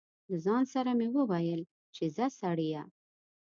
له 0.29 0.37
ځان 0.45 0.63
سره 0.73 0.91
مې 0.97 1.07
و 1.13 1.17
ویل 1.31 1.61
چې 1.95 2.03
ځه 2.15 2.25
سړیه. 2.39 2.83